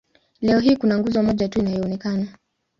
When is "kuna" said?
0.77-0.97